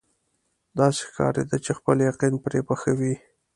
[0.79, 3.15] داسې ښکارېده چې خپل یقین پرې پخوي.